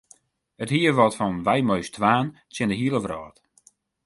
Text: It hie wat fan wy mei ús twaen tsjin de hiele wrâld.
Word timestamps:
It 0.63 0.71
hie 0.73 0.91
wat 0.97 1.17
fan 1.19 1.35
wy 1.45 1.57
mei 1.67 1.81
ús 1.83 1.89
twaen 1.95 2.27
tsjin 2.51 2.71
de 2.71 2.77
hiele 2.79 2.99
wrâld. 3.03 3.37